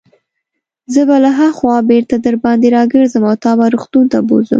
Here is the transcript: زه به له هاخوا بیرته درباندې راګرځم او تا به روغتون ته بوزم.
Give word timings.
زه 0.93 1.01
به 1.07 1.15
له 1.23 1.31
هاخوا 1.39 1.75
بیرته 1.89 2.15
درباندې 2.25 2.67
راګرځم 2.75 3.23
او 3.29 3.35
تا 3.43 3.51
به 3.59 3.65
روغتون 3.73 4.05
ته 4.11 4.19
بوزم. 4.27 4.49